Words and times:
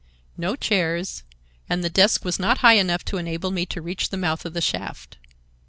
No 0.35 0.55
chairs, 0.55 1.21
and 1.69 1.83
the 1.83 1.87
desk 1.91 2.25
was 2.25 2.39
not 2.39 2.57
high 2.65 2.73
enough 2.73 3.05
to 3.05 3.17
enable 3.17 3.51
me 3.51 3.67
to 3.67 3.83
reach 3.83 4.09
the 4.09 4.17
mouth 4.17 4.45
of 4.47 4.53
the 4.53 4.59
shaft. 4.59 5.17